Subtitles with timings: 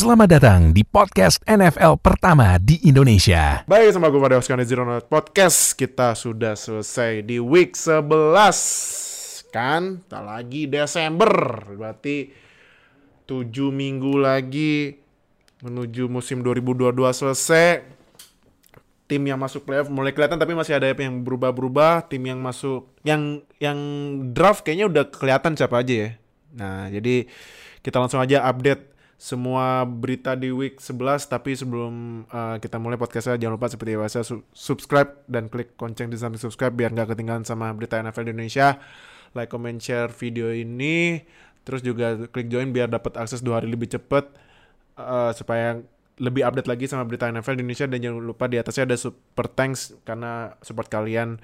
[0.00, 3.68] Selamat datang di podcast NFL pertama di Indonesia.
[3.68, 5.76] Baik, sama gue pada Oscar Zero Note Podcast.
[5.76, 9.52] Kita sudah selesai di week 11.
[9.52, 10.00] Kan?
[10.08, 11.28] Tak lagi Desember.
[11.76, 12.32] Berarti
[13.28, 14.96] 7 minggu lagi
[15.60, 17.84] menuju musim 2022 selesai.
[19.04, 22.08] Tim yang masuk playoff mulai kelihatan tapi masih ada yang berubah-berubah.
[22.08, 23.76] Tim yang masuk yang yang
[24.32, 26.10] draft kayaknya udah kelihatan siapa aja ya.
[26.56, 27.28] Nah, jadi
[27.84, 28.89] kita langsung aja update
[29.20, 34.24] semua berita di week 11 tapi sebelum uh, kita mulai podcastnya jangan lupa seperti biasa
[34.24, 38.32] su subscribe dan klik lonceng di samping subscribe biar nggak ketinggalan sama berita NFL di
[38.32, 38.80] Indonesia.
[39.36, 41.20] Like comment share video ini.
[41.68, 44.24] Terus juga klik join biar dapat akses dua hari lebih cepet
[44.96, 45.84] uh, supaya
[46.16, 47.86] lebih update lagi sama berita NFL di Indonesia.
[47.92, 51.36] Dan jangan lupa di atasnya ada super thanks karena support kalian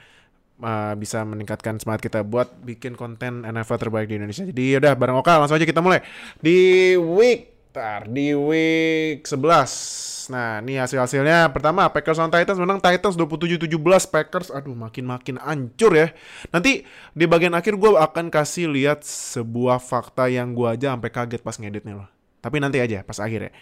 [0.64, 4.48] uh, bisa meningkatkan semangat kita buat bikin konten NFL terbaik di Indonesia.
[4.48, 6.00] Jadi udah bareng Oka langsung aja kita mulai.
[6.40, 10.32] Di week Bentar, di week 11.
[10.32, 11.52] Nah, ini hasil-hasilnya.
[11.52, 13.68] Pertama, Packers on Titans menang Titans 27-17.
[14.08, 16.08] Packers, aduh makin-makin hancur ya.
[16.56, 21.44] Nanti di bagian akhir gue akan kasih lihat sebuah fakta yang gue aja sampai kaget
[21.44, 22.08] pas ngeditnya loh.
[22.40, 23.52] Tapi nanti aja, pas akhir ya.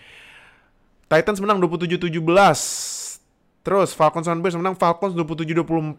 [1.11, 2.15] Titans menang 27-17.
[3.67, 5.99] Terus Falcons on Bears menang Falcons 27-24.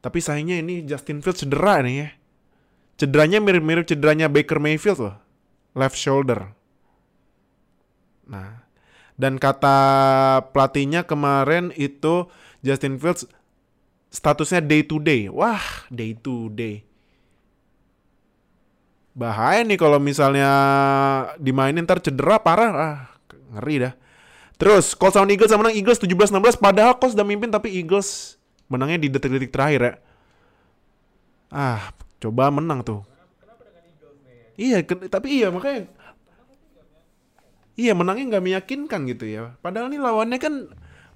[0.00, 2.08] Tapi sayangnya ini Justin Fields cedera nih ya.
[2.96, 5.20] Cederanya mirip-mirip cederanya Baker Mayfield loh.
[5.76, 6.55] Left shoulder
[8.26, 8.66] Nah,
[9.16, 9.78] dan kata
[10.52, 12.28] pelatihnya kemarin itu
[12.60, 13.24] Justin Fields
[14.12, 15.30] statusnya day to day.
[15.30, 16.84] Wah, day to day.
[19.16, 20.50] Bahaya nih kalau misalnya
[21.40, 22.70] dimainin ntar cedera parah.
[22.76, 22.98] Ah,
[23.56, 23.94] ngeri dah.
[24.56, 28.40] Terus Colts sama Eagles sama menang Eagles 17-16 padahal Colts udah mimpin tapi Eagles
[28.72, 29.94] menangnya di detik-detik terakhir ya.
[31.52, 31.80] Ah,
[32.20, 33.04] coba menang tuh.
[34.56, 34.80] Iya,
[35.12, 35.84] tapi iya makanya
[37.76, 39.54] iya menangnya nggak meyakinkan gitu ya.
[39.60, 40.54] Padahal nih lawannya kan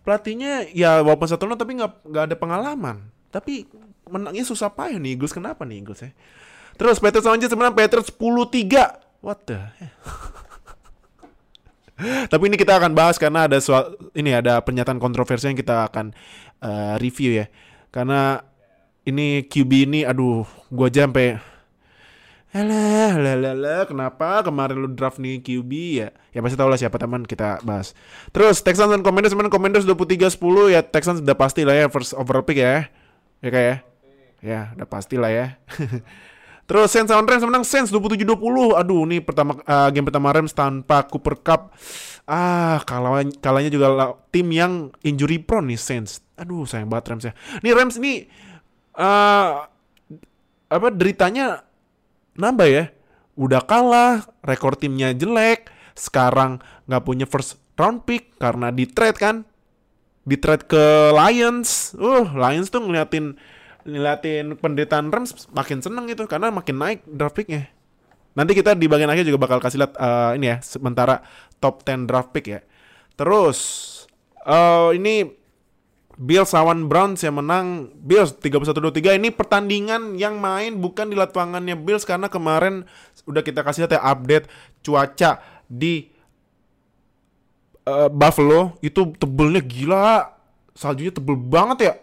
[0.04, 3.08] pelatihnya ya walaupun satu nol tapi nggak nggak ada pengalaman.
[3.32, 3.66] Tapi
[4.06, 5.34] menangnya susah payah nih Eagles.
[5.34, 6.10] Kenapa nih Eagles ya?
[6.76, 9.20] Terus Patriots lawan Jets sebenarnya Patriots 10-3.
[9.20, 9.58] What the?
[12.32, 16.16] Tapi ini kita akan bahas karena ada soal ini ada pernyataan kontroversi yang kita akan
[16.64, 17.46] uh, review ya.
[17.92, 18.40] Karena
[19.04, 21.36] ini QB ini aduh, gua sampai
[22.50, 25.70] Alah, alah, alah, alah, kenapa kemarin lu draft nih QB
[26.02, 26.10] ya?
[26.34, 27.94] Ya pasti tau lah siapa teman kita bahas.
[28.34, 32.42] Terus Texans dan Commanders sebenarnya Commanders 23-10 ya Texans udah pasti lah ya first overall
[32.42, 32.90] pick ya.
[33.38, 33.76] Ya kayak ya.
[34.40, 35.46] Ya, udah pasti lah ya.
[36.70, 38.34] Terus Saints lawan Rams menang Saints 27-20.
[38.74, 41.74] Aduh, nih pertama uh, game pertama Rams tanpa Cooper Cup.
[42.26, 46.22] Ah, kalahnya, kalahnya juga tim yang injury prone nih Saints.
[46.38, 47.32] Aduh, sayang banget Rams ya.
[47.62, 48.26] Nih Rams ini
[48.94, 49.66] uh,
[50.70, 51.69] apa deritanya
[52.40, 52.84] nambah ya.
[53.36, 59.36] Udah kalah, rekor timnya jelek, sekarang nggak punya first round pick karena di trade kan.
[60.24, 61.92] Di trade ke Lions.
[61.96, 63.36] Uh, Lions tuh ngeliatin
[63.84, 67.72] ngeliatin penderitaan Rams makin seneng gitu karena makin naik draft picknya.
[68.36, 71.24] Nanti kita di bagian akhir juga bakal kasih lihat uh, ini ya sementara
[71.58, 72.60] top 10 draft pick ya.
[73.16, 73.58] Terus
[74.44, 75.39] uh, ini
[76.20, 77.96] Bills lawan Browns yang menang.
[77.96, 82.84] Bills 31-23 ini pertandingan yang main bukan di lapangannya Bills karena kemarin
[83.24, 84.44] udah kita kasih lihat ya update
[84.84, 86.12] cuaca di
[87.88, 88.76] uh, Buffalo.
[88.84, 90.36] Itu tebelnya gila.
[90.76, 91.94] Saljunya tebel banget ya.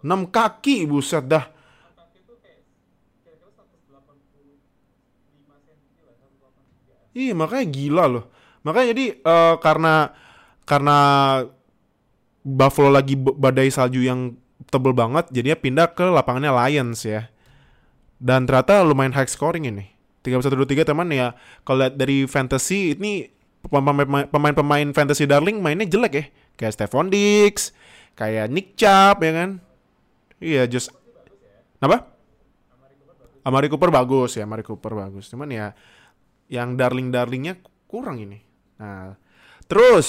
[0.00, 1.52] 6 kaki buset dah.
[7.16, 8.24] Iya makanya gila loh.
[8.64, 10.12] Makanya jadi uh, karena
[10.68, 10.98] karena
[12.46, 14.38] Buffalo lagi badai salju yang
[14.70, 17.26] tebel banget, jadinya pindah ke lapangannya Lions ya.
[18.22, 19.90] Dan ternyata lumayan high scoring ini.
[20.22, 21.34] 31-23 teman ya,
[21.66, 23.26] kalau lihat dari fantasy ini
[23.66, 26.24] pemain-pemain fantasy darling mainnya jelek ya.
[26.54, 27.74] Kayak Stephon Diggs,
[28.14, 29.50] kayak Nick Chubb ya kan.
[30.38, 30.94] Iya, just
[31.82, 32.08] Apa?
[33.46, 35.30] Amari Cooper bagus ya, Amari Cooper bagus.
[35.30, 35.70] Cuman ya
[36.50, 38.42] yang darling-darlingnya kurang ini.
[38.78, 39.14] Nah,
[39.66, 40.06] Terus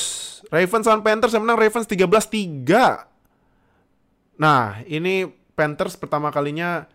[0.54, 4.38] Ravens lawan Panthers yang menang Ravens 13-3.
[4.38, 5.26] Nah, ini
[5.58, 6.86] Panthers pertama kalinya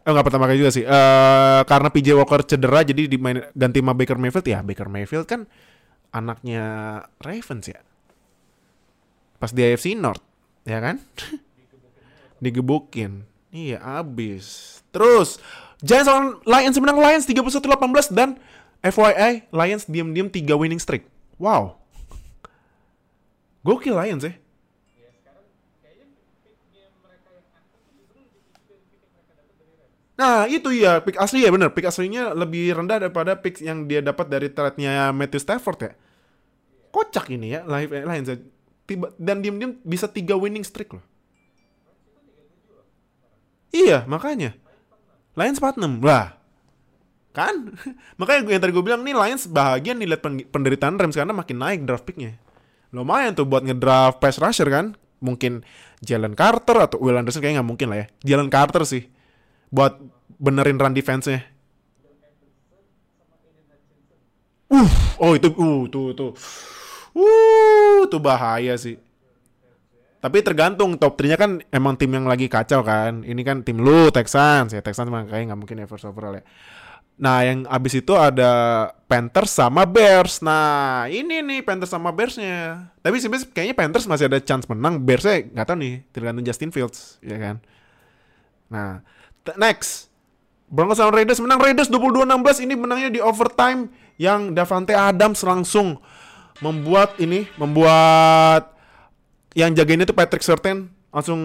[0.00, 0.84] eh nggak pertama kali juga sih.
[0.84, 4.60] Uh, karena PJ Walker cedera jadi dimain ganti sama Baker Mayfield ya.
[4.64, 5.44] Baker Mayfield kan
[6.12, 6.64] anaknya
[7.20, 7.80] Ravens ya.
[9.40, 10.20] Pas di AFC North,
[10.68, 11.00] ya kan?
[12.44, 13.24] Digebukin.
[13.50, 14.78] Iya, abis.
[14.92, 15.40] Terus
[15.80, 18.36] Giants lawan Lions menang Lions 31-18 dan
[18.84, 21.08] FYI Lions diam-diam 3 winning streak.
[21.40, 21.79] Wow.
[23.60, 24.34] Gokil Lions ya.
[30.20, 34.04] Nah itu ya pick asli ya bener pick aslinya lebih rendah daripada pick yang dia
[34.04, 35.92] dapat dari trade-nya Matthew Stafford ya.
[36.92, 38.36] Kocak ini ya live Lions ya.
[38.84, 41.04] Tiba, dan diem-diem bisa tiga winning streak loh.
[43.72, 44.52] Iya makanya.
[45.38, 46.36] Lions 46 lah.
[47.30, 47.72] Kan?
[48.20, 50.22] makanya yang tadi gue bilang nih Lions bahagia nih lihat
[50.52, 52.36] penderitaan Rams karena makin naik draft picknya.
[52.90, 54.98] Lumayan tuh buat ngedraft pass rusher kan.
[55.20, 55.62] Mungkin
[56.00, 58.06] Jalen Carter atau Will Anderson kayaknya nggak mungkin lah ya.
[58.34, 59.06] Jalen Carter sih
[59.70, 60.00] buat
[60.40, 61.46] benerin run defense-nya.
[64.70, 66.30] Uh, oh itu uh tuh tuh.
[67.14, 68.98] Uh, tuh bahaya sih.
[70.20, 73.24] Tapi tergantung top 3-nya kan emang tim yang lagi kacau kan.
[73.24, 76.44] Ini kan tim lu Texans ya Texans makanya nggak mungkin ya first overall ya.
[77.20, 80.40] Nah yang abis itu ada Panthers sama Bears.
[80.40, 82.88] Nah ini nih Panthers sama Bearsnya.
[83.04, 84.96] Tapi sebenarnya kayaknya Panthers masih ada chance menang.
[85.04, 87.60] Bearsnya nggak tahu nih tergantung Justin Fields ya kan.
[88.72, 89.04] Nah
[89.56, 90.12] Next.
[90.70, 93.90] Broncos sama Raiders menang Raiders 22-16 ini menangnya di overtime
[94.22, 95.98] yang Davante Adams langsung
[96.62, 98.70] membuat ini membuat
[99.58, 101.40] yang jagain itu Patrick Surtain langsung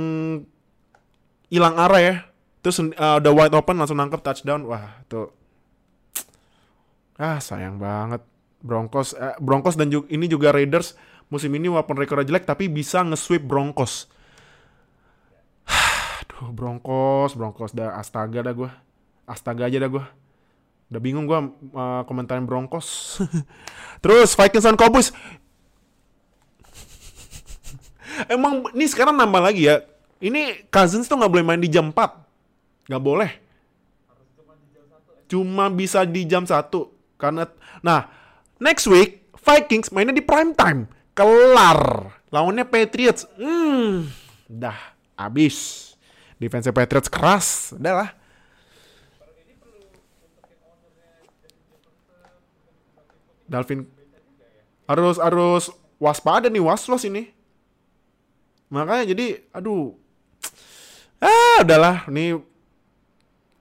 [1.49, 2.15] hilang arah ya
[2.61, 5.33] terus uh, udah wide open langsung nangkep touchdown wah tuh
[7.15, 8.21] ah sayang banget
[8.59, 10.97] Broncos eh, Broncos dan juga, ini juga Raiders
[11.31, 14.11] musim ini walaupun rekor jelek tapi bisa nge-sweep Broncos
[16.35, 18.67] Aduh, Broncos, Broncos dah astaga dah gue.
[19.23, 20.03] Astaga aja dah gue.
[20.91, 21.39] Udah bingung gue
[21.73, 23.17] uh, komentarin Broncos.
[24.03, 25.15] Terus Vikings dan Cowboys.
[28.31, 29.79] Emang ini sekarang nambah lagi ya.
[30.19, 32.91] Ini Cousins tuh nggak boleh main di jam 4.
[32.91, 33.31] Nggak boleh.
[35.31, 36.51] Cuma bisa di jam 1.
[37.15, 37.47] Karena,
[37.79, 38.07] nah,
[38.59, 40.89] next week Vikings mainnya di prime time.
[41.15, 42.11] Kelar.
[42.33, 43.23] Lawannya Patriots.
[43.39, 44.11] Hmm,
[44.45, 45.91] dah abis
[46.37, 48.09] defense Patriots keras udah lah
[53.45, 53.85] Dalvin
[54.89, 55.63] harus harus
[56.01, 57.29] waspada nih was was ini
[58.69, 59.93] makanya jadi aduh
[61.21, 62.41] ah udahlah nih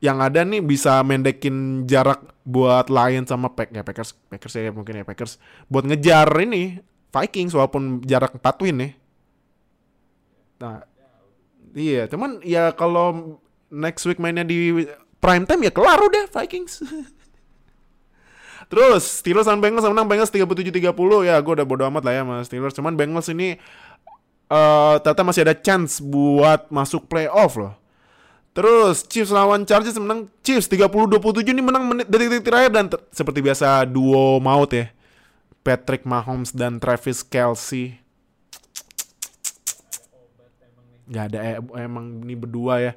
[0.05, 5.01] yang ada nih bisa mendekin jarak buat Lions sama Pack ya Packers Packers ya mungkin
[5.01, 5.41] ya Packers
[5.73, 8.93] buat ngejar ini Vikings walaupun jarak 4 win nih.
[10.61, 10.83] Nah,
[11.75, 14.87] Iya, cuman ya kalau next week mainnya di
[15.19, 16.87] prime time ya kelar udah Vikings.
[18.71, 20.95] Terus Steelers dan Bengals menang Bengals 37-30
[21.27, 22.79] ya gue udah bodo amat lah ya sama Steelers.
[22.79, 23.59] Cuman Bengals ini
[24.49, 27.75] uh, ternyata masih ada chance buat masuk playoff loh.
[28.55, 33.43] Terus Chiefs lawan Chargers menang Chiefs 30-27 ini menang menit detik-detik terakhir dan ter seperti
[33.43, 34.95] biasa duo maut ya.
[35.67, 37.99] Patrick Mahomes dan Travis Kelsey
[41.05, 42.93] nggak ada eh, emang ini berdua ya.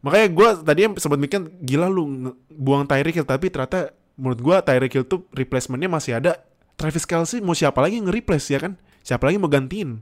[0.00, 4.92] Makanya gue tadi sempat mikir gila lu buang Tyreek Hill tapi ternyata menurut gue Tyreek
[4.96, 6.40] Hill tuh replacementnya masih ada.
[6.80, 8.72] Travis Kelsey mau siapa lagi nge-replace ya kan?
[9.04, 10.00] Siapa lagi mau gantiin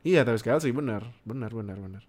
[0.00, 2.02] Iya Travis Kelsey benar benar benar benar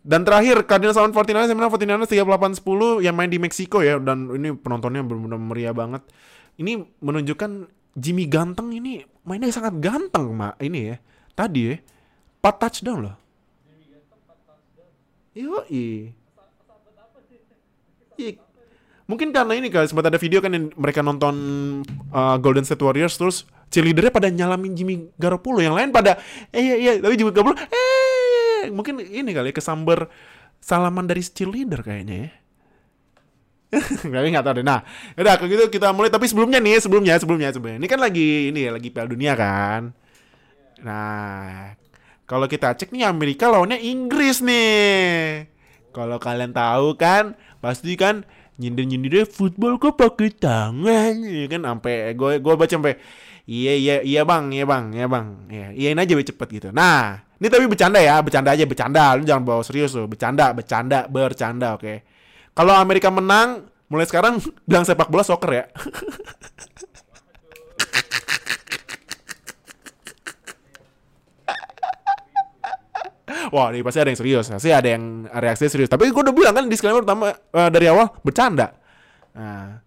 [0.00, 4.32] dan terakhir Cardinals lawan 49ers yang menang 49ers 38-10 yang main di Meksiko ya dan
[4.32, 6.00] ini penontonnya benar-benar meriah banget.
[6.56, 7.68] Ini menunjukkan
[8.00, 10.96] Jimmy Ganteng ini mainnya sangat ganteng mak ini ya
[11.36, 11.76] tadi ya
[12.40, 13.16] 4 touchdown loh
[15.30, 16.10] Yo i.
[19.06, 21.34] Mungkin karena ini kali sempat ada video kan yang mereka nonton
[22.10, 26.18] uh, Golden State Warriors terus cheerleadernya pada nyalamin Jimmy Garoppolo yang lain pada
[26.50, 30.10] eh iya iya tapi Jimmy Garoppolo eh mungkin ini kali kesamber
[30.60, 32.30] salaman dari cheerleader kayaknya ya.
[34.02, 34.66] Tapi nggak tahu deh.
[34.66, 34.82] Nah,
[35.14, 36.10] udah kalau gitu kita mulai.
[36.10, 37.78] Tapi sebelumnya nih, sebelumnya, sebelumnya, sebelumnya.
[37.78, 39.94] Ini kan lagi ini ya, lagi Piala Dunia kan.
[40.82, 41.78] Nah,
[42.26, 45.46] kalau kita cek nih Amerika lawannya Inggris nih.
[45.94, 48.26] Kalau kalian tahu kan, pasti kan
[48.58, 51.62] nyindir-nyindir football kok pakai tangan, ya kan?
[51.62, 52.98] Sampai gue gue baca sampai
[53.50, 56.68] iya iya iya bang, iya bang, iya bang, iya iyain aja biar cepet gitu.
[56.70, 59.18] Nah, ini tapi bercanda ya, bercanda aja, bercanda.
[59.18, 61.82] Lu jangan bawa serius loh, bercanda, bercanda, bercanda, oke.
[61.82, 62.06] Okay?
[62.54, 64.38] Kalau Amerika menang, mulai sekarang
[64.70, 65.64] bilang sepak bola soccer ya.
[73.50, 74.46] Wah, ini pasti ada yang serius.
[74.46, 75.90] Pasti ada yang reaksi serius.
[75.90, 78.74] Tapi gue udah bilang kan disclaimer pertama uh, dari awal bercanda.
[79.34, 79.82] Nah,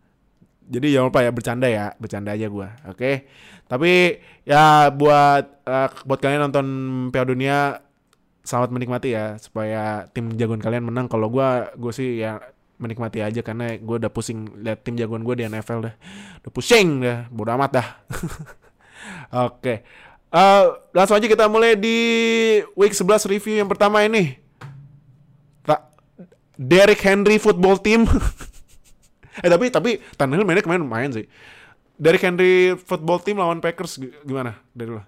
[0.70, 2.68] jadi jangan lupa ya bercanda ya, bercanda aja gue.
[2.88, 2.98] Oke.
[2.98, 3.16] Okay?
[3.68, 3.92] Tapi
[4.44, 6.68] ya buat uh, buat kalian nonton
[7.10, 7.58] Piala Dunia
[8.44, 11.08] selamat menikmati ya supaya tim jagoan kalian menang.
[11.08, 11.48] Kalau gue
[11.80, 12.40] gue sih ya
[12.78, 15.96] menikmati aja karena gue udah pusing lihat tim jagoan gue di NFL dah
[16.44, 19.78] udah pusing dah bodo amat dah oke okay.
[20.34, 20.66] Eh,
[20.98, 21.98] langsung aja kita mulai di
[22.74, 24.42] week 11 review yang pertama ini.
[26.54, 28.06] Derrick Henry football team.
[29.42, 31.26] eh tapi tapi Tannehill mainnya kemarin main sih.
[31.98, 35.04] Derrick Henry football team lawan Packers gimana dari lo?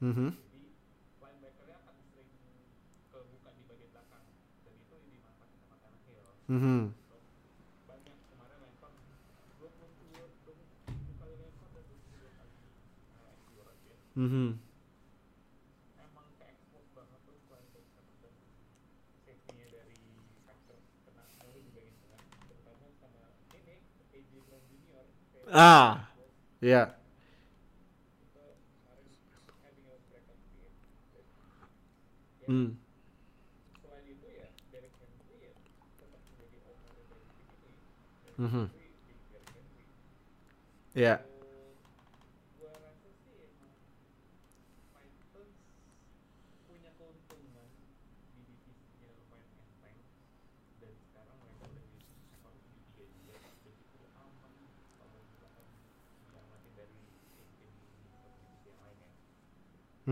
[0.00, 0.36] Mhm.
[14.16, 14.26] Mhm.
[14.26, 14.60] Mhm.
[25.52, 26.08] Ah,
[26.62, 26.96] iya.
[32.46, 32.78] Hmm.
[38.38, 38.70] Mhm.
[40.94, 41.26] Iya.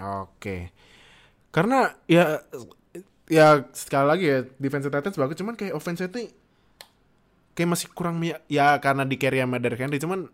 [0.00, 0.56] oke.
[1.52, 2.40] Karena ya
[3.30, 6.30] ya sekali lagi ya defense Titans bagus cuman kayak offense itu
[7.54, 8.18] kayak masih kurang
[8.50, 10.26] ya karena di carry sama Derrick Henry cuman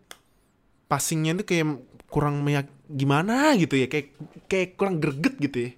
[0.86, 1.66] passingnya itu kayak
[2.08, 4.14] kurang meyak gimana gitu ya kayak
[4.46, 5.70] kayak kurang greget gitu ya.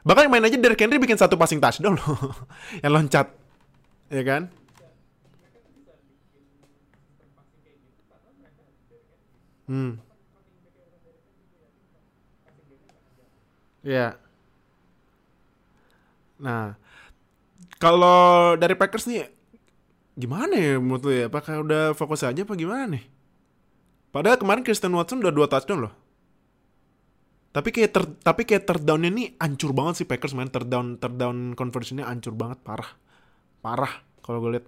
[0.00, 2.16] Bahkan main aja Derrick Henry bikin satu passing touchdown loh
[2.82, 3.28] yang loncat
[4.10, 4.50] ya kan?
[9.70, 10.02] Hmm.
[13.86, 14.18] Iya.
[16.42, 16.74] Nah,
[17.78, 19.30] kalau dari Packers nih
[20.18, 21.24] gimana ya menurut lu ya?
[21.30, 23.04] Apakah udah fokus aja apa gimana nih?
[24.10, 25.94] Padahal kemarin Christian Watson udah dua touchdown loh.
[27.50, 31.02] Tapi kayak ter, tapi kayak third down-nya nih hancur banget sih Packers main third down
[31.02, 31.18] third
[32.06, 32.90] hancur banget parah.
[33.58, 33.92] Parah
[34.22, 34.66] kalau gue lihat.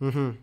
[0.00, 0.08] Mhm.
[0.10, 0.36] Mhm.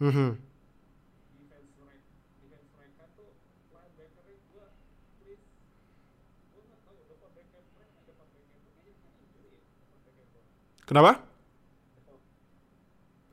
[0.00, 0.10] Mhm.
[0.10, 0.38] Mhm.
[10.86, 11.20] Kenapa?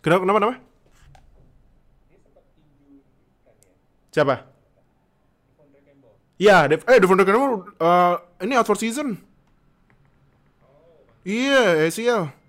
[0.01, 0.21] Kenapa?
[0.25, 0.39] Kenapa?
[0.39, 0.70] Kenapa?
[4.11, 4.43] Siapa?
[6.41, 9.15] Iya, Dev, eh Devon Campbell uh, ini out for season.
[11.23, 12.41] Iya, ACL.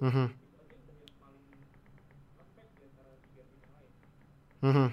[0.00, 0.28] Mm -hmm.
[4.62, 4.90] Mm -hmm.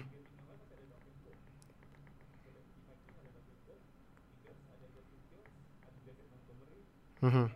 [7.21, 7.49] Mm -hmm.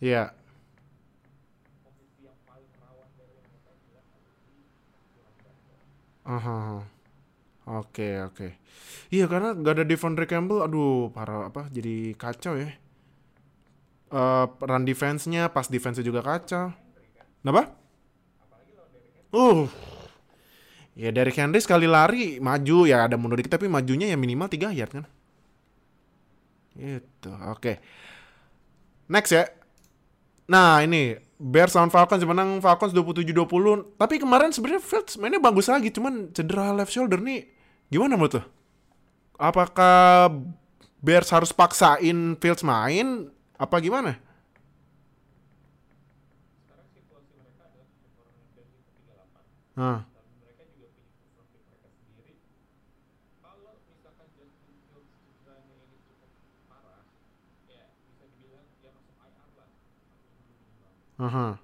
[0.00, 0.10] Iya.
[0.12, 0.30] Yeah.
[6.26, 6.93] Uh -huh.
[7.64, 8.60] Oke, oke.
[9.08, 12.68] Iya karena gak ada Devondre Campbell, aduh parah apa jadi kacau ya.
[14.12, 16.76] Eh run defense-nya, pas defense-nya juga kacau.
[17.40, 17.72] Kenapa?
[19.32, 19.66] Uh.
[20.94, 24.70] Ya dari Henry sekali lari maju ya ada mundur dikit tapi majunya ya minimal 3
[24.70, 25.04] yard kan.
[26.78, 27.32] Itu.
[27.50, 27.80] Oke.
[29.08, 29.48] Next ya.
[30.44, 33.98] Nah, ini Bears lawan Falcons menang Falcons 27-20.
[33.98, 37.53] Tapi kemarin sebenarnya Fields mainnya bagus lagi, cuman cedera left shoulder nih.
[37.94, 38.46] Gimana menurut tuh?
[39.38, 40.26] Apakah
[40.98, 44.18] Bears harus paksain Fields main apa gimana?
[49.78, 50.02] Nah.
[61.14, 61.63] Aha.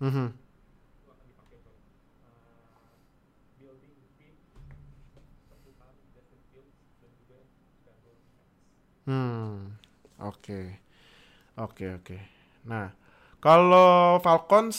[0.00, 0.32] Mhm.
[9.06, 9.76] Hmm.
[10.18, 10.80] Oke.
[11.56, 12.18] Oke, oke.
[12.68, 12.92] Nah,
[13.40, 14.78] kalau Falcons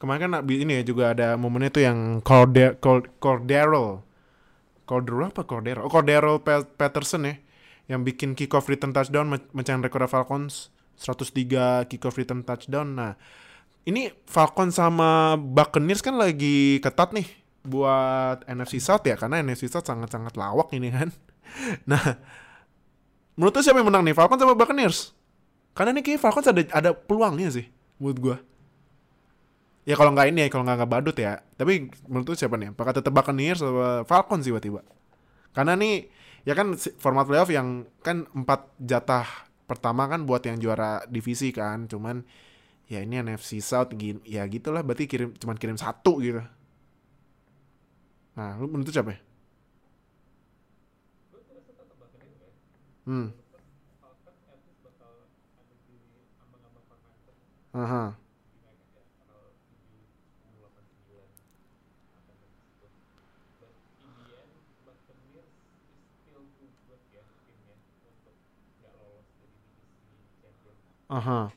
[0.00, 4.04] kemarin kan ini ya juga ada momennya tuh yang Corde Cord- Cordero.
[4.84, 5.86] Cordero apa Cordero?
[5.86, 6.40] Oh, Cordero
[6.78, 7.34] Patterson ya
[7.88, 12.96] yang bikin kickoff return touchdown me- mecahin rekor Falcons 103 kickoff return touchdown.
[12.96, 13.14] Nah,
[13.84, 17.28] ini Falcons sama Buccaneers kan lagi ketat nih
[17.64, 21.08] buat NFC South ya karena NFC South sangat-sangat lawak ini kan.
[21.86, 22.02] Nah,
[23.38, 25.14] menurut siapa yang menang nih Falcons sama Buccaneers?
[25.70, 27.70] Karena ini kayak Falcons ada ada peluangnya sih
[28.02, 28.36] menurut gua.
[29.84, 31.44] Ya kalau nggak ini ya, kalau nggak nggak badut ya.
[31.54, 32.74] Tapi menurut siapa nih?
[32.74, 34.82] Apakah tetap Buccaneers atau Falcons sih tiba-tiba?
[35.54, 36.08] Karena nih
[36.42, 41.86] ya kan format playoff yang kan empat jatah pertama kan buat yang juara divisi kan.
[41.86, 42.24] Cuman
[42.92, 46.40] ya ini NFC South gi- ya gitulah berarti kirim cuman kirim satu gitu.
[48.34, 49.14] Nah, lu menurut siapa?
[49.14, 49.20] ya?
[53.06, 53.26] Hmm.
[57.74, 58.14] Aha.
[71.08, 71.52] Aha.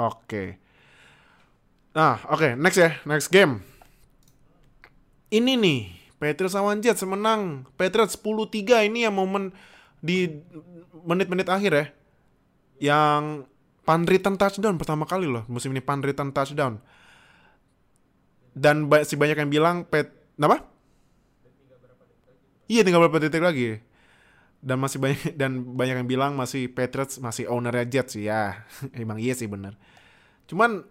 [0.00, 0.56] Oke.
[1.92, 3.60] Nah, oke, next ya, next game.
[5.28, 5.80] Ini nih,
[6.16, 7.68] Patriots lawan Jets menang.
[7.76, 9.52] Patriots 10-3 ini yang momen
[10.00, 10.40] di
[11.04, 11.86] menit-menit akhir ya.
[12.80, 13.44] Yang
[13.84, 16.80] pan-return touchdown pertama kali loh musim ini pan-return touchdown.
[18.56, 20.10] Dan ba- si banyak yang bilang Pet,
[20.40, 20.64] apa?
[22.70, 23.82] Iya tinggal beberapa detik lagi.
[24.60, 28.64] Dan masih banyak dan banyak yang bilang masih Patriots masih ownernya Jets sih ya.
[28.96, 29.76] Emang iya sih bener.
[30.48, 30.84] Cuman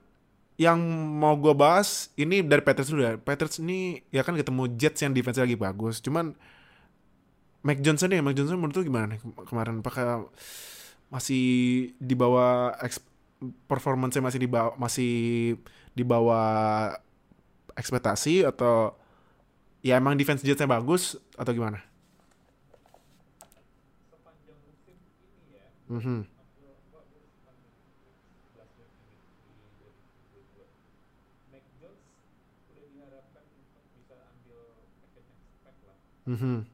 [0.59, 0.79] yang
[1.15, 3.13] mau gue bahas ini dari Patriots dulu ya.
[3.15, 6.03] Patriots ini ya kan ketemu Jets yang defense lagi bagus.
[6.03, 6.35] Cuman
[7.59, 9.83] Mac Johnson nih, Mac Johnson menurut lu gimana nih kem- kemarin?
[9.83, 10.27] Apakah
[11.11, 11.43] masih
[11.99, 12.75] di bawah
[13.67, 15.13] performance masih di bawah masih
[15.95, 16.47] di bawah
[17.75, 18.93] ekspektasi atau
[19.79, 21.88] ya emang defense Jetsnya bagus atau gimana?
[25.89, 26.27] Mhm.
[36.25, 36.65] Mhm.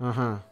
[0.00, 0.51] Aha.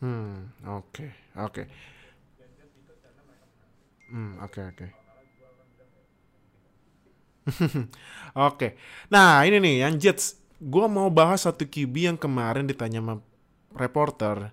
[0.00, 1.62] Hmm, oke, oke.
[4.10, 4.86] Hmm, oke, oke.
[8.48, 8.74] Oke.
[9.12, 10.38] Nah, ini nih yang Jets.
[10.58, 13.14] Gua mau bahas satu QB yang kemarin ditanya sama
[13.76, 14.50] reporter.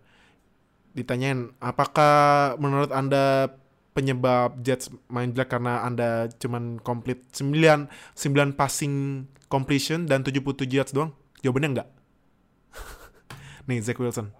[0.93, 3.49] Ditanyain, apakah menurut Anda
[3.93, 10.91] penyebab Jets main jelek karena Anda cuman complete 9 9 passing completion dan 77 yards
[10.91, 11.13] doang?
[11.45, 11.89] Jawabannya enggak.
[13.69, 14.33] nih Zach Wilson.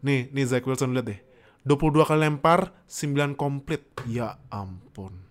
[0.00, 1.20] Nih, nih Zach Wilson lihat deh.
[1.66, 3.82] 22 kali lempar, 9 komplit.
[4.06, 5.26] Ya ampun.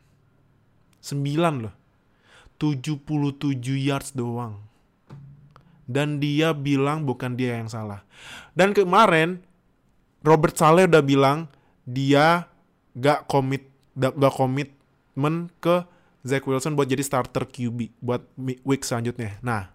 [1.01, 1.73] 9 loh.
[2.59, 4.61] 77 yards doang.
[5.85, 8.03] Dan dia bilang bukan dia yang salah.
[8.51, 9.45] Dan kemarin
[10.25, 11.47] Robert Saleh udah bilang
[11.85, 12.49] dia
[12.95, 15.83] gak komit gak komitmen ke
[16.25, 19.37] Zach Wilson buat jadi starter QB buat week selanjutnya.
[19.45, 19.69] Nah,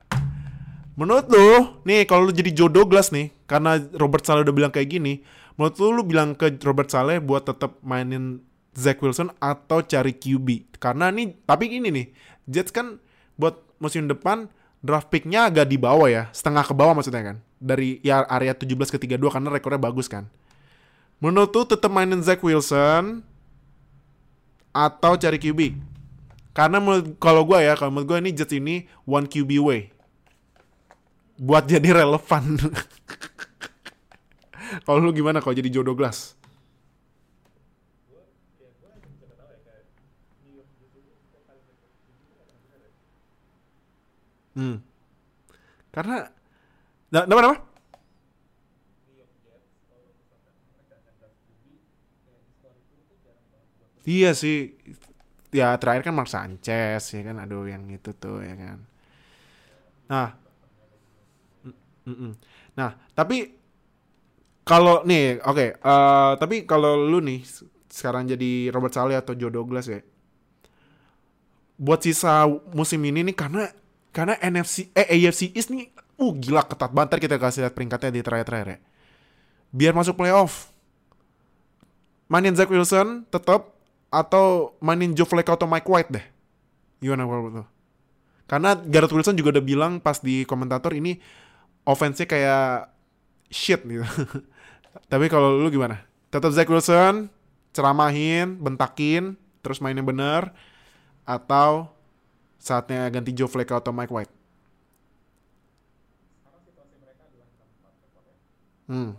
[0.99, 4.91] menurut lu nih kalau lu jadi Joe Douglas nih karena Robert Saleh udah bilang kayak
[4.91, 5.23] gini,
[5.55, 8.43] menurut lu lu bilang ke Robert Saleh buat tetap mainin
[8.75, 10.75] Zach Wilson atau cari QB?
[10.83, 12.07] Karena nih tapi ini nih,
[12.51, 12.99] Jets kan
[13.39, 14.51] buat musim depan
[14.83, 17.37] draft picknya agak di bawah ya, setengah ke bawah maksudnya kan.
[17.63, 20.27] Dari ya area 17 ke 32 karena rekornya bagus kan.
[21.21, 23.21] Menurut tuh tetap mainin Zach Wilson
[24.73, 25.77] atau cari QB?
[26.57, 26.81] Karena
[27.21, 29.93] kalau gue ya, kalau menurut gue ini Jets ini one QB way.
[31.37, 32.57] Buat jadi relevan.
[34.89, 36.41] kalau lu gimana kalau jadi Joe Douglas?
[44.57, 44.83] Hmm.
[45.95, 46.27] Karena
[47.13, 47.70] nah, apa?
[54.11, 54.75] Iya sih.
[55.55, 58.79] Ya terakhir kan Mark Sanchez ya kan aduh yang itu tuh ya kan.
[60.11, 60.29] Nah.
[62.07, 62.33] Mm -mm.
[62.75, 63.61] Nah, tapi
[64.65, 67.43] kalau nih oke okay, uh, eh, tapi kalau lu nih
[67.91, 70.01] sekarang jadi Robert Saleh atau Joe Douglas ya.
[71.81, 73.67] Buat sisa musim ini nih karena
[74.15, 78.23] karena NFC eh AFC East nih uh gila ketat banget kita kasih lihat peringkatnya di
[78.23, 78.79] terakhir-terakhir ya.
[79.71, 80.71] Biar masuk playoff.
[82.31, 83.80] Mainin Zach Wilson tetap
[84.11, 86.27] atau mainin Joe Flacco atau Mike White deh.
[87.01, 87.65] Gimana kalau itu?
[88.51, 91.23] Karena Garrett Wilson juga udah bilang pas di komentator ini
[91.87, 92.91] offense-nya kayak
[93.47, 94.03] shit gitu.
[95.11, 96.03] Tapi kalau lu gimana?
[96.35, 97.31] Tetap Zach Wilson,
[97.71, 100.51] ceramahin, bentakin, terus mainin bener,
[101.23, 101.95] atau
[102.59, 104.35] saatnya ganti Joe Flacco atau Mike White?
[108.91, 109.15] Hmm.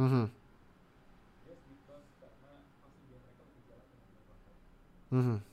[0.00, 0.24] Hmm.
[5.10, 5.20] Hmm.
[5.20, 5.49] Hmm.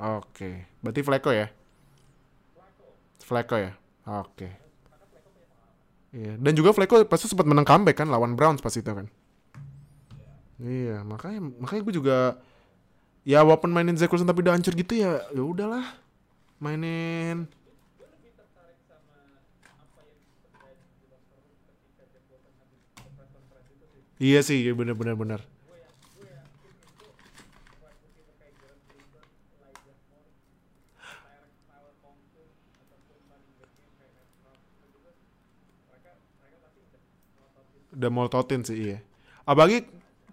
[0.00, 0.64] Oke.
[0.80, 1.46] Berarti Flacco ya?
[3.20, 3.76] Flacco ya?
[4.08, 4.48] Oke.
[6.10, 6.34] Iya.
[6.40, 9.06] Dan juga Flacco pasti sempat menang comeback kan lawan Browns pas itu kan.
[10.60, 12.16] Iya, makanya makanya gue juga
[13.24, 15.84] ya walaupun mainin Zach Wilson tapi udah hancur gitu ya ya udahlah
[16.60, 17.48] mainin
[24.20, 25.40] Iya sih, bener bener bener.
[37.90, 38.98] Udah mototin sih iya.
[39.44, 39.86] Apalagi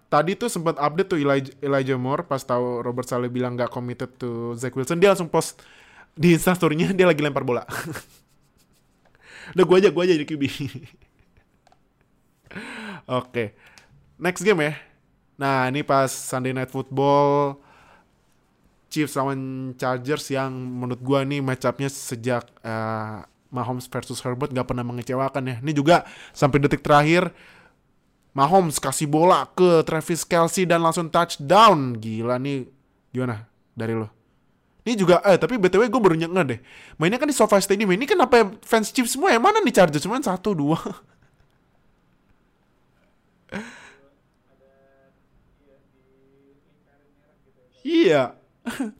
[0.08, 4.10] tadi tuh sempat update tuh Elijah, Elijah Moore pas tahu Robert Saleh bilang nggak committed
[4.16, 5.60] to Zach Wilson dia langsung post
[6.18, 7.66] di instastorynya dia lagi lempar bola.
[9.56, 10.44] Udah gue aja gue aja jadi QB.
[13.22, 13.54] Oke.
[14.18, 14.72] Next game ya.
[15.38, 17.62] Nah, ini pas Sunday Night Football
[18.88, 24.84] Chiefs lawan Chargers yang menurut gua nih match sejak uh, Mahomes versus Herbert gak pernah
[24.84, 25.56] mengecewakan ya.
[25.64, 26.04] Ini juga
[26.36, 27.32] sampai detik terakhir
[28.36, 31.96] Mahomes kasih bola ke Travis Kelsey dan langsung touchdown.
[31.98, 32.68] Gila nih.
[33.10, 34.08] Gimana dari lo?
[34.86, 36.60] Ini juga, eh tapi BTW gue baru nyengah deh.
[36.96, 37.90] Mainnya kan di SoFi Stadium.
[37.92, 40.04] Ini kenapa fans Chiefs semua yang mana nih Chargers?
[40.06, 40.78] Cuman satu, dua.
[47.88, 48.36] Iya.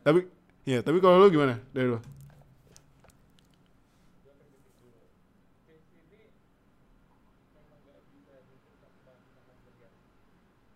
[0.00, 0.24] tapi
[0.64, 1.60] ya, tapi kalau lu gimana?
[1.76, 2.00] Dari lu?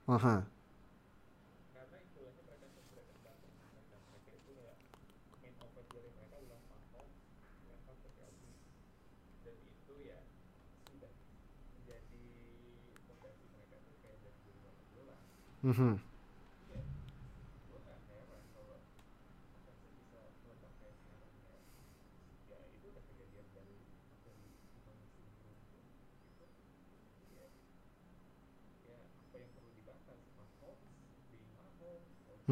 [0.06, 0.46] Aha.
[15.62, 16.11] Mhm.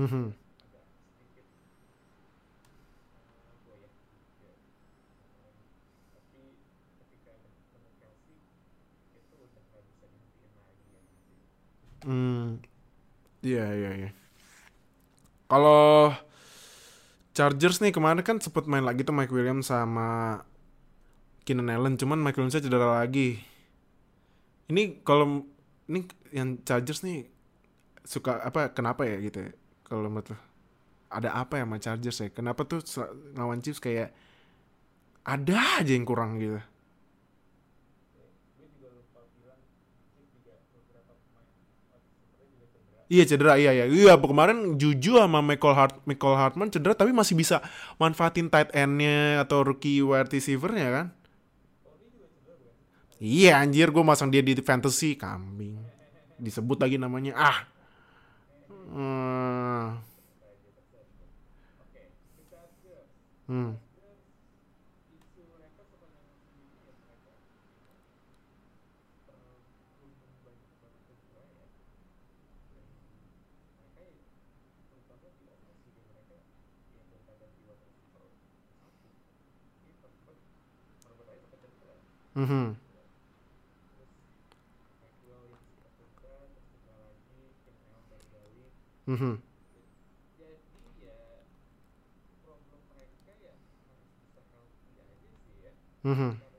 [0.01, 0.33] Mhm.
[12.05, 12.61] Hmm.
[13.45, 14.11] Iya, iya, iya.
[15.51, 16.15] Kalau
[17.31, 20.43] Chargers nih kemarin kan sempet main lagi tuh Mike Williams sama
[21.45, 23.41] Keenan Allen, cuman Mike Williams cedera lagi.
[24.71, 25.43] Ini kalau
[25.91, 27.27] ini yang Chargers nih
[28.07, 29.53] suka apa kenapa ya gitu ya?
[29.91, 30.39] Kalau menurut?
[31.11, 32.29] Ada apa ya sama Chargers ya?
[32.31, 32.79] Kenapa tuh
[33.35, 34.15] lawan Chiefs kayak
[35.27, 36.63] ada aja yang kurang gitu.
[43.11, 47.35] Iya cedera iya iya iya kemarin Juju sama Michael Hart Michael Hartman cedera tapi masih
[47.35, 47.59] bisa
[47.99, 51.07] manfaatin tight endnya atau rookie wide receivernya kan
[53.19, 55.75] iya anjir gue masang dia di fantasy kambing
[56.39, 57.67] disebut lagi namanya ah
[58.93, 59.97] hmm.
[82.35, 82.73] Hmm.
[89.07, 89.43] Mhm.
[96.05, 96.13] Mhm.
[96.13, 96.50] Mhm.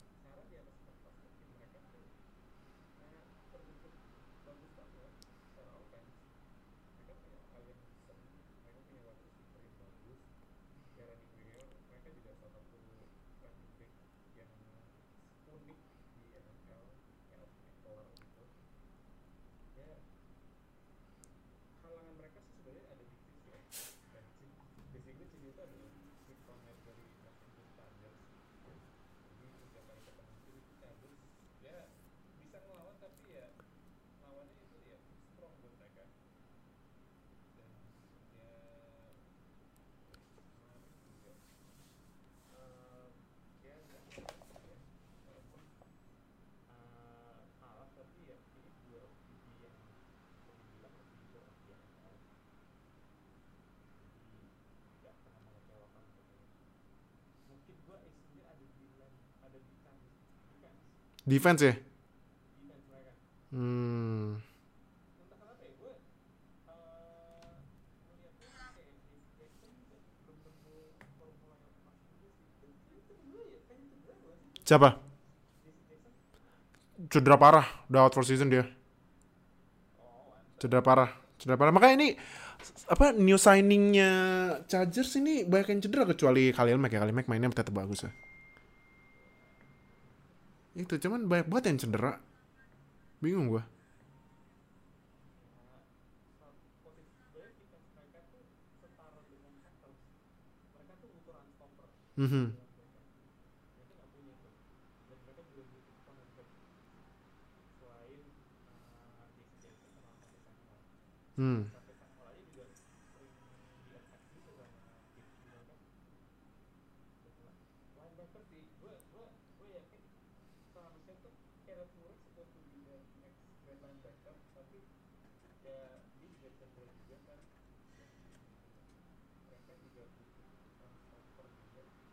[61.32, 61.76] Defense ya?
[63.56, 64.36] Hmm.
[74.68, 75.00] Siapa?
[77.12, 78.68] Cedera parah, udah out for season dia.
[80.60, 81.72] Cedera parah, cedera parah.
[81.72, 82.10] Makanya ini
[82.92, 84.12] apa new signingnya
[84.68, 87.00] Chargers ini banyak yang cedera kecuali Khalil Mack ya.
[87.04, 88.12] Khalil Mack mainnya tetap bagus ya.
[90.76, 92.14] Itu cuman banyak banget yang cedera.
[93.22, 93.64] Bingung gua.
[102.18, 102.54] Mhm.
[111.38, 111.62] Hmm.
[111.62, 111.81] Mhm.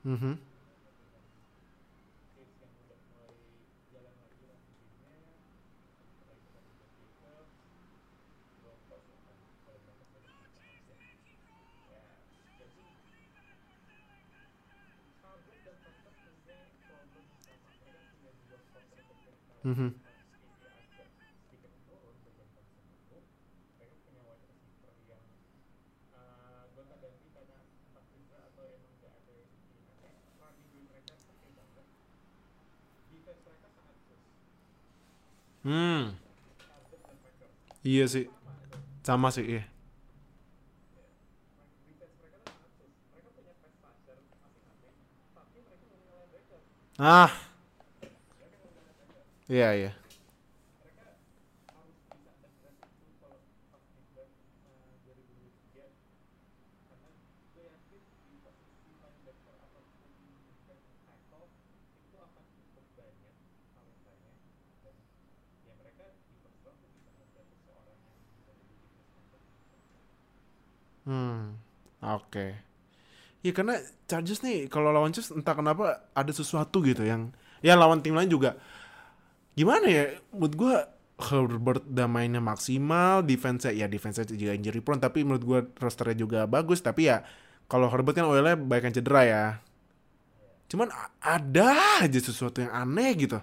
[0.08, 0.38] Mhm.
[19.64, 20.07] Hmm.
[37.88, 38.24] Iya sih.
[39.06, 39.62] Sama sih, iya.
[46.98, 47.30] Ah.
[49.48, 49.90] Iya, iya.
[72.02, 72.54] Oke.
[73.42, 73.78] Ya karena
[74.10, 77.30] Chargers nih kalau lawan Chiefs entah kenapa ada sesuatu gitu yang
[77.62, 78.58] ya lawan tim lain juga
[79.58, 80.74] gimana ya menurut gua
[81.18, 86.40] Herbert udah mainnya maksimal, defense ya defense juga injury prone tapi menurut gua rosternya juga
[86.46, 87.26] bagus tapi ya
[87.68, 89.44] kalau Herbert kan OL-nya banyak yang cedera ya.
[90.72, 90.88] Cuman
[91.20, 93.38] ada aja sesuatu yang aneh gitu.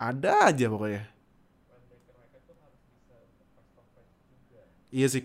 [0.00, 1.04] Ada aja pokoknya.
[4.92, 5.22] Iya sih.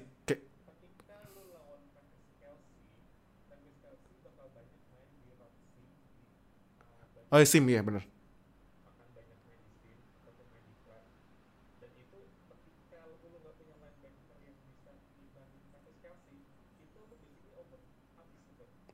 [7.31, 8.03] Oh ya, Sim ya bener.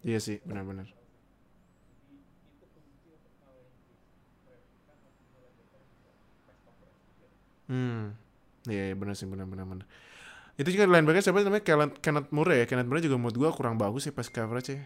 [0.08, 0.88] Iya sih benar-benar.
[7.68, 8.16] Hmm.
[8.72, 9.86] Iya, iya benar sih benar-benar benar.
[10.60, 11.66] Itu juga linebacker siapa namanya
[12.04, 12.66] Kenneth, Murray ya.
[12.70, 14.82] Kenneth Murray juga menurut gua kurang bagus ya pas coverage ya.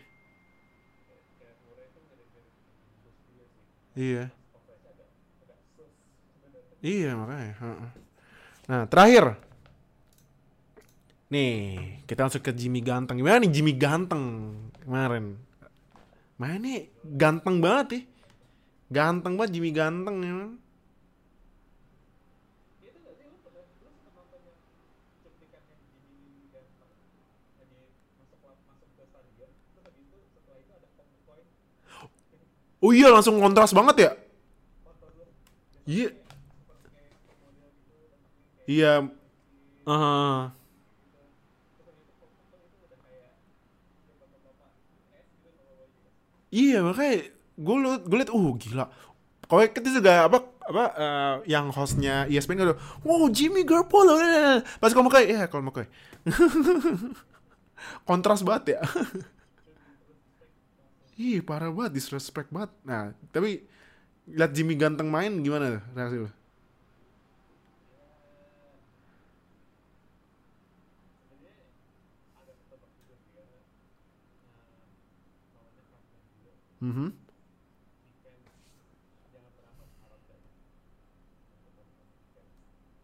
[3.96, 4.32] Iya.
[6.82, 7.54] Iya makanya.
[8.66, 9.38] Nah terakhir.
[11.32, 11.56] Nih
[12.08, 13.20] kita masuk ke Jimmy Ganteng.
[13.20, 14.24] Gimana nih Jimmy Ganteng
[14.84, 15.40] kemarin?
[16.36, 18.02] Mana nih ganteng banget ya.
[18.92, 20.36] Ganteng banget Jimmy Ganteng ya.
[32.82, 34.12] Oh iya langsung kontras banget ya.
[35.86, 36.10] Iya.
[38.66, 38.94] Iya.
[39.86, 40.50] Ah.
[46.52, 47.16] Iya makanya
[47.56, 48.86] gue liat gue liat uh gila.
[49.48, 54.16] Kalau itu juga apa apa eh, yang hostnya ESPN gitu, wow Jimmy Garoppolo,
[54.80, 55.92] pas kalau kayak ya kalau kayak
[58.08, 58.80] kontras banget ya.
[61.22, 62.72] Ih parah banget, disrespect banget.
[62.90, 63.02] Nah
[63.36, 63.50] tapi
[64.38, 65.66] lihat Jimmy ganteng main gimana
[65.98, 66.30] reaksi lu?
[76.82, 77.14] Mhm.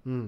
[0.05, 0.27] Hmm.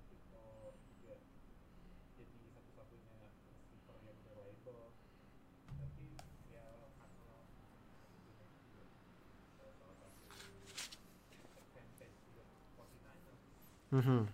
[13.91, 14.27] Mhm.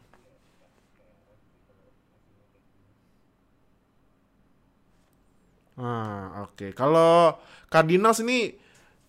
[5.77, 6.73] Ah, oke.
[6.73, 7.37] Kalau
[7.69, 8.57] Cardinals ini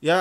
[0.05, 0.17] ya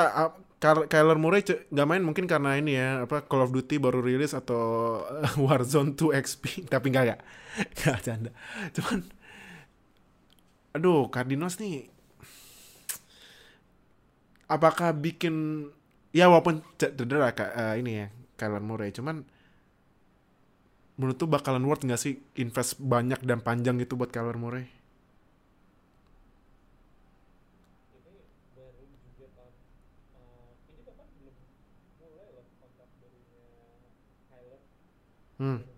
[0.63, 5.03] Kyler Murray nggak main mungkin karena ini ya apa Call of Duty baru rilis atau
[5.43, 7.17] Warzone 2 XP tapi nggak ya
[7.77, 8.31] nggak canda
[8.73, 8.99] cuman
[10.75, 11.89] aduh Cardinals nih
[14.47, 15.67] apakah bikin
[16.15, 18.07] ya walaupun cedera kak eh, ini ya
[18.39, 19.27] Kyler Murray cuman
[20.97, 24.65] menurut tuh bakalan worth nggak sih invest banyak dan panjang gitu buat Kyler Murray?
[35.39, 35.76] Hmm hmm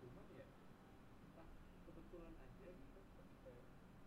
[0.00, 0.46] cuman ya
[1.28, 1.48] entah
[1.84, 3.52] kebetulan aja gitu ketika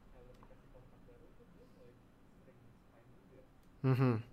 [0.09, 1.93] kalau dikasih kontak baru tuh dia mulai
[2.41, 3.43] sering main juga
[3.85, 4.32] mm -hmm.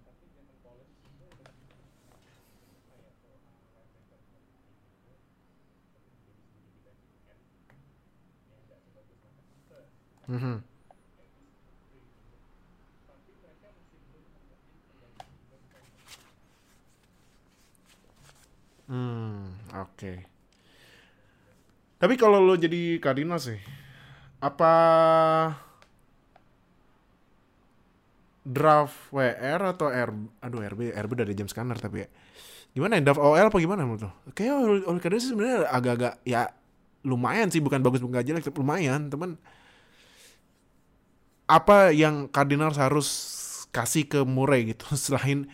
[10.31, 10.63] hmm
[18.91, 20.11] Hmm, oke.
[22.01, 23.59] Tapi kalau lo jadi Cardinals sih,
[24.41, 24.73] apa
[28.41, 30.09] draft WR atau R?
[30.41, 32.07] Aduh RB, RB udah ada jam scanner tapi ya.
[32.73, 34.11] Gimana ya draft OL apa gimana menurut lo?
[34.33, 34.55] Kayaknya
[34.99, 36.41] Cardinals sih sebenarnya agak-agak ya
[37.05, 39.07] lumayan sih, bukan bagus bukan jelek, tapi lumayan.
[39.13, 39.37] Teman,
[41.51, 43.07] apa yang Cardinals harus
[43.75, 44.87] kasih ke Murray gitu?
[45.11, 45.51] Selain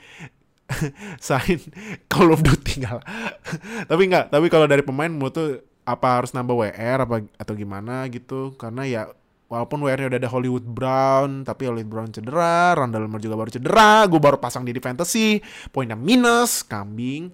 [1.23, 1.63] selain
[2.11, 2.99] Call of Duty lah.
[3.89, 5.49] tapi enggak, tapi kalau dari pemain menurut tuh
[5.87, 8.51] apa harus nambah WR apa atau gimana gitu?
[8.59, 9.07] Karena ya
[9.47, 14.03] walaupun WR-nya udah ada Hollywood Brown tapi Hollywood Brown cedera Randall Moore juga baru cedera
[14.03, 15.39] gue baru pasang di di fantasy
[15.71, 17.31] poinnya minus kambing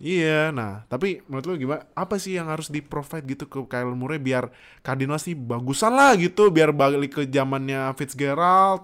[0.00, 1.82] iya nah tapi menurut lu gimana?
[1.92, 4.44] Apa sih yang harus di provide gitu ke Kyle Murray biar
[4.86, 8.82] Cardinals sih bagusan lah gitu biar balik ke zamannya Fitzgerald?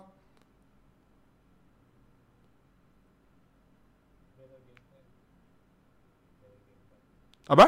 [7.46, 7.66] Apa?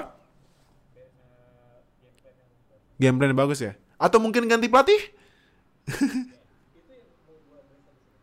[2.98, 3.72] Game plan yang bagus ya?
[3.94, 5.00] Atau mungkin ganti pelatih?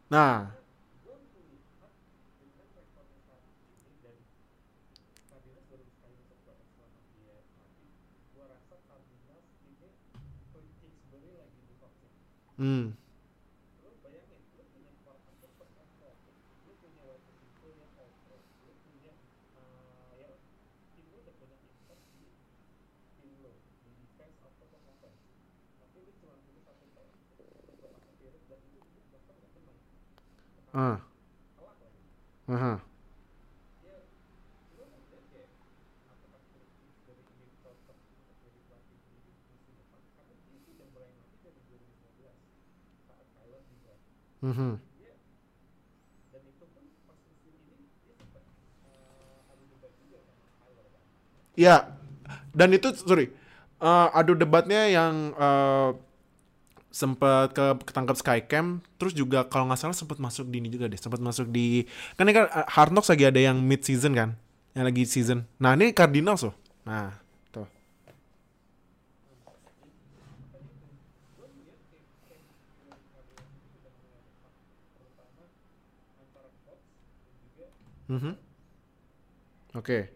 [0.05, 0.53] Nah
[5.83, 7.87] berusaha selama dia mati
[8.31, 9.89] gue rasa Cardinals ini
[11.35, 12.23] lagi di vaksin ya.
[12.61, 12.85] hmm.
[13.99, 14.39] bayangin
[14.71, 14.91] punya
[15.59, 16.15] quarterback
[16.63, 19.13] yang punya wide receiver yang punya
[19.59, 20.31] uh, ya
[20.95, 22.23] tim udah punya impact di
[23.19, 23.31] tim
[23.83, 25.21] di defense atau di offense
[25.83, 26.85] tapi cuma punya satu
[28.47, 29.51] dan itu bahkan gak
[30.75, 30.99] ah.
[32.45, 32.55] Aha.
[32.55, 32.94] Uh -huh.
[44.45, 44.77] Mhm.
[51.55, 51.87] Ya,
[52.51, 53.31] dan itu sorry,
[53.79, 55.89] eh, adu debatnya yang eh,
[56.91, 58.65] sempat ke ketangkap Skycam,
[58.99, 61.87] terus juga kalau nggak salah sempat masuk di ini juga deh, sempat masuk di
[62.19, 64.35] kan ini kan eh, Hard Knocks lagi ada yang mid season kan,
[64.75, 65.47] yang lagi season.
[65.63, 67.15] Nah ini Cardinals loh, nah
[78.07, 78.13] tuh.
[78.13, 78.37] Mhm.
[79.73, 80.09] Oke.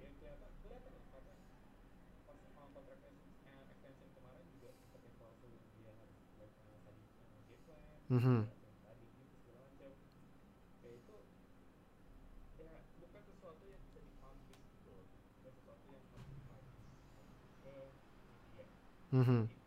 [8.10, 8.50] Mhm.
[19.12, 19.59] Mhm.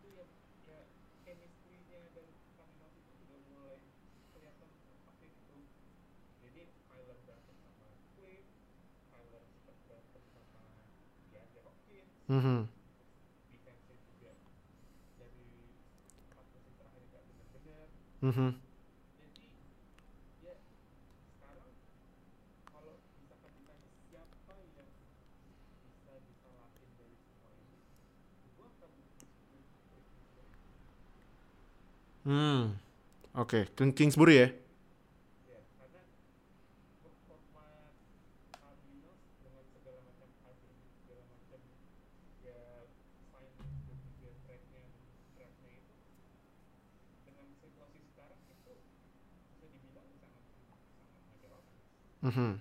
[12.33, 12.67] Mhm.
[18.21, 18.55] Mhm.
[32.23, 32.71] Hmm.
[33.35, 34.47] Oke, King- Kingsbury ya.
[52.35, 52.59] Mhm.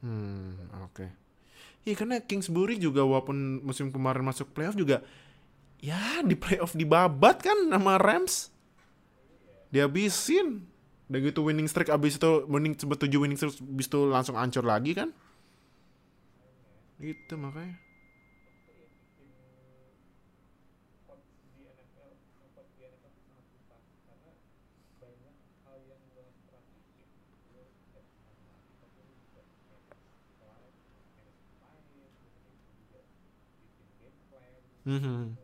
[0.00, 0.56] Hmm,
[0.88, 1.04] oke.
[1.84, 5.02] Iya karena Kingsbury juga walaupun musim kemarin masuk playoff juga
[5.80, 8.52] ya di playoff dibabat kan sama Rams.
[9.70, 10.69] Dihabisin.
[11.10, 14.62] Udah gitu winning streak abis itu winning sebut 7 winning streak abis itu langsung hancur
[14.62, 15.10] lagi kan.
[17.02, 17.76] Gitu makanya.
[34.86, 35.36] Mhm.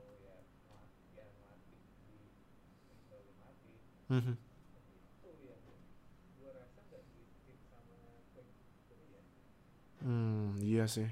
[4.08, 4.45] Mhm.
[10.06, 11.08] Hmm, iya sih.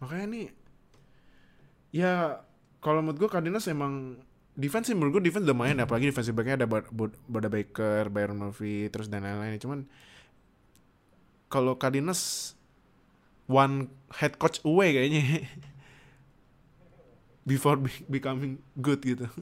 [0.00, 0.46] Makanya nih
[1.90, 2.40] ya
[2.80, 4.16] kalau menurut gue Cardinals emang
[4.54, 6.90] defense sih menurut gue defense udah main apalagi defensive backnya ada Bud-
[7.50, 9.78] Baker, Byron Murphy terus dan lain-lain cuman
[11.50, 12.54] kalau Cardinals
[13.50, 13.90] one
[14.22, 15.46] head coach away kayaknya
[17.48, 19.26] before be- becoming good gitu.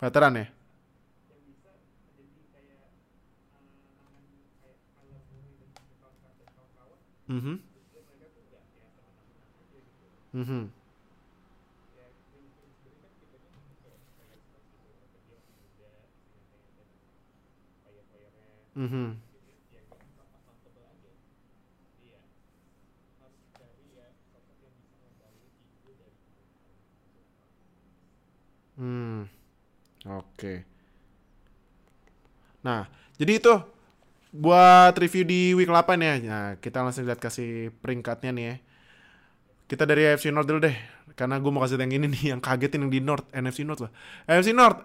[0.00, 0.46] Veteran ya?
[7.28, 7.58] Mhm.
[10.32, 10.70] Mhm.
[18.76, 19.18] Mhm.
[28.76, 29.37] Hmm.
[30.06, 30.62] Oke.
[32.62, 32.86] Nah,
[33.18, 33.54] jadi itu
[34.30, 36.14] buat review di week 8 ya.
[36.22, 38.54] Nah, kita langsung lihat kasih peringkatnya nih ya.
[39.68, 40.76] Kita dari AFC North dulu deh.
[41.18, 43.92] Karena gue mau kasih yang ini nih, yang kagetin yang di North, NFC North lah.
[44.28, 44.84] AFC North,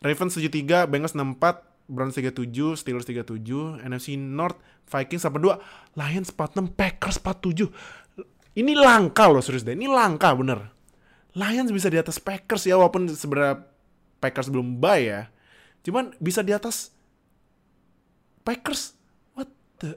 [0.00, 4.56] Ravens 73, Bengals 64, Browns 37, Steelers 37, NFC North,
[4.88, 5.60] Vikings 42,
[6.00, 7.68] Lions 46, Packers 47.
[8.54, 10.70] Ini langka loh serius deh, ini langka bener.
[11.34, 13.73] Lions bisa di atas Packers ya, walaupun sebenarnya
[14.18, 15.22] Packers belum bye ya.
[15.84, 16.94] Cuman bisa di atas
[18.44, 18.92] Packers.
[19.32, 19.48] What
[19.80, 19.96] the?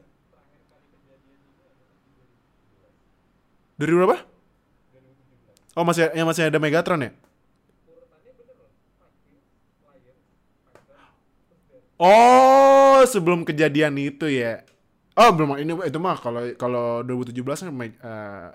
[3.77, 4.17] Dari berapa?
[5.77, 7.11] Oh masih yang masih ada Megatron ya?
[11.97, 14.65] Oh sebelum kejadian itu ya?
[15.17, 18.49] Oh belum ini itu mah kalau kalau 2017 kan uh,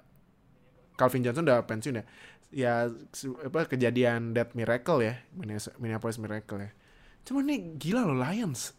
[0.95, 2.05] Calvin Johnson udah pensiun ya.
[2.53, 2.93] Ya
[3.43, 5.15] apa kejadian Dead Miracle ya,
[5.81, 6.71] Minneapolis Miracle ya.
[7.25, 8.77] Cuma nih gila loh Lions.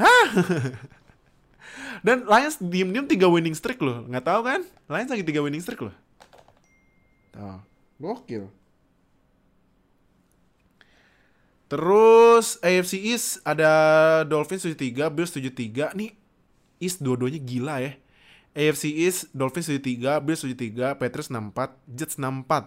[0.00, 0.28] Hah?
[2.06, 4.08] Dan Lions diem-diem tiga winning streak loh.
[4.08, 4.60] Nggak tahu kan?
[4.88, 5.94] Lions lagi tiga winning streak loh.
[7.36, 7.60] Tuh,
[8.00, 8.48] gokil.
[11.70, 13.70] Terus AFC East ada
[14.26, 15.94] Dolphins 73, Bills 73.
[15.94, 16.18] Nih
[16.82, 17.92] East dua-duanya gila ya.
[18.50, 22.66] AFC East, Dolphins 73, Bills 73, Patriots 64, Jets 64.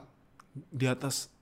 [0.70, 1.34] Di atas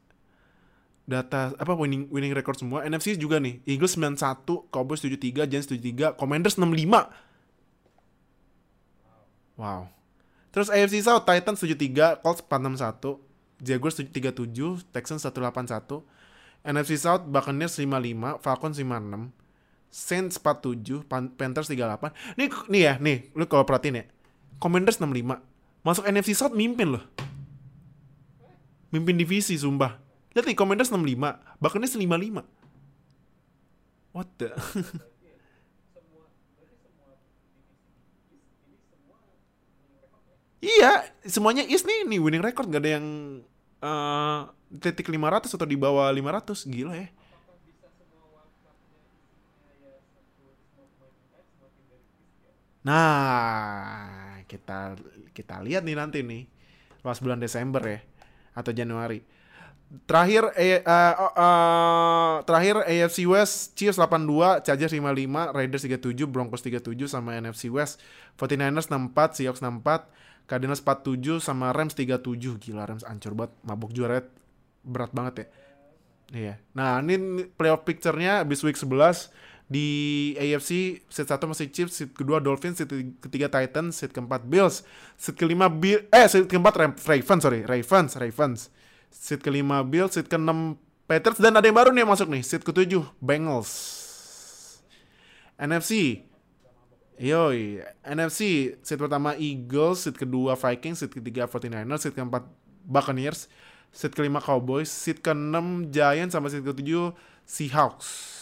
[1.05, 2.87] data apa winning winning record semua.
[2.87, 3.59] NFC juga nih.
[3.67, 7.11] Eagles 91, Cowboys 73, Giants 73, Commanders 65.
[9.59, 9.91] Wow.
[10.51, 13.21] Terus AFC South, Titans 73, Colts 461,
[13.61, 16.03] Jaguars 37, Texans 181,
[16.65, 19.31] NFC South Buccaneers 55, Falcons 56,
[19.91, 22.11] Saints 47, Panthers 38.
[22.35, 24.05] Nih nih ya, nih lu kalau perhatiin ya.
[24.61, 25.41] Commanders 65.
[25.81, 27.01] Masuk NFC South mimpin loh.
[28.93, 29.97] Mimpin divisi sumpah.
[30.37, 32.45] Lihat nih Commanders 65, Buccaneers 55.
[34.13, 34.53] What the?
[40.61, 43.07] iya, semuanya is nih, nih winning record gak ada yang
[43.81, 44.45] uh,
[44.77, 47.09] titik 500 atau di bawah 500 gila ya
[52.81, 54.09] Nah,
[54.51, 54.99] kita
[55.31, 56.43] kita lihat nih nanti nih
[56.99, 57.99] pas bulan Desember ya
[58.51, 59.23] atau Januari.
[60.07, 67.11] Terakhir eh, uh, uh, terakhir AFC West Chiefs 82, Chargers 55, Raiders 37, Broncos 37
[67.11, 67.99] sama NFC West
[68.39, 72.23] 49ers 64, Seahawks 64, Cardinals 47 sama Rams 37.
[72.63, 74.23] Gila Rams ancur banget, mabuk juara
[74.87, 75.47] berat banget ya.
[76.31, 76.53] Iya.
[76.71, 79.27] Nah, ini playoff picture-nya abis week 11
[79.71, 79.87] di
[80.35, 82.91] AFC seat 1 masih Chiefs, seat kedua Dolphins, seat
[83.23, 84.83] ketiga Titans, seat keempat Bills,
[85.15, 88.67] seat kelima Bill eh seat keempat Ravens sorry, Ravens, Ravens.
[89.07, 90.75] Seat kelima Bills, seat keenam
[91.07, 93.71] Patriots dan ada yang baru nih yang masuk nih, seat ketujuh Bengals.
[95.55, 96.27] NFC
[97.15, 102.43] Yoi, NFC seat pertama Eagles, seat kedua Vikings, seat ketiga 49ers, seat keempat
[102.83, 103.47] Buccaneers,
[103.95, 107.15] seat kelima Cowboys, seat keenam Giants sama seat ketujuh
[107.47, 108.40] Seahawks.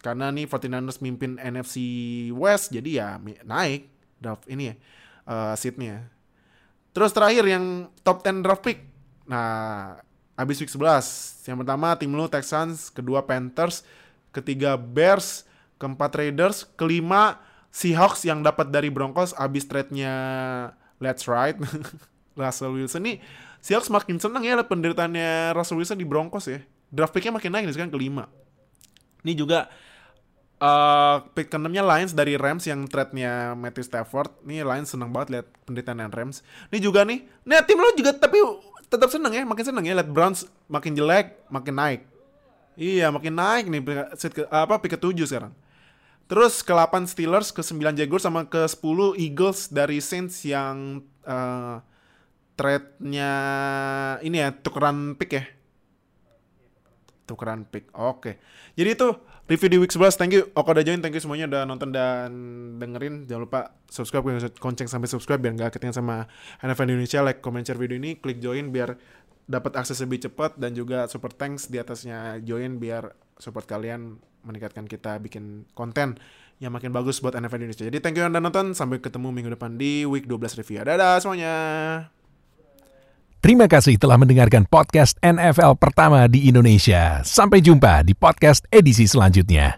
[0.00, 1.76] Karena nih 49ers mimpin NFC
[2.32, 3.08] West jadi ya
[3.44, 4.74] naik draft ini ya
[5.28, 6.08] uh, seatnya.
[6.96, 8.82] Terus terakhir yang top 10 draft pick.
[9.28, 10.00] Nah,
[10.34, 11.46] habis week 11.
[11.46, 13.86] Yang pertama tim lu Texans, kedua Panthers,
[14.34, 15.46] ketiga Bears,
[15.76, 17.38] keempat Raiders, kelima
[17.70, 20.10] Seahawks yang dapat dari Broncos abis trade-nya
[20.98, 21.62] Let's Ride
[22.40, 23.22] Russell Wilson nih
[23.62, 26.64] Seahawks makin seneng ya penderitaannya Russell Wilson di Broncos ya.
[26.90, 28.24] Draft picknya makin naik nih sekarang kelima.
[29.20, 29.68] Ini juga
[30.60, 34.30] uh, pick keenamnya Lions dari Rams yang trade-nya Matthew Stafford.
[34.44, 36.44] Nih Lions seneng banget lihat penderitaan Rams.
[36.70, 38.38] Ini juga nih, nih tim lo juga tapi
[38.86, 42.00] tetap seneng ya, makin seneng ya lihat Browns makin jelek, makin naik.
[42.78, 43.80] Iya, makin naik nih
[44.14, 45.52] set ke, apa pick ke-7 sekarang.
[46.30, 51.82] Terus ke-8 Steelers, ke-9 Jaguars sama ke-10 Eagles dari Saints yang uh,
[52.54, 53.32] trade-nya
[54.22, 55.44] ini ya tukeran pick ya.
[57.26, 57.90] Tukeran pick.
[57.94, 58.38] Oke.
[58.78, 59.08] Jadi itu
[59.50, 60.14] review di week 11.
[60.14, 61.02] Thank you Oke udah join.
[61.02, 62.30] Thank you semuanya udah nonton dan
[62.78, 63.26] dengerin.
[63.26, 64.22] Jangan lupa subscribe
[64.62, 66.16] konceng sampai subscribe biar nggak ketinggalan sama
[66.62, 67.18] NFL Indonesia.
[67.26, 68.14] Like, comment, share video ini.
[68.22, 68.94] Klik join biar
[69.50, 74.86] dapat akses lebih cepat dan juga super thanks di atasnya join biar support kalian meningkatkan
[74.86, 76.22] kita bikin konten
[76.62, 77.84] yang makin bagus buat NFL Indonesia.
[77.90, 78.78] Jadi thank you udah nonton.
[78.78, 80.86] Sampai ketemu minggu depan di week 12 review.
[80.86, 82.19] Dadah semuanya.
[83.40, 87.24] Terima kasih telah mendengarkan podcast NFL pertama di Indonesia.
[87.24, 89.76] Sampai jumpa di podcast edisi selanjutnya.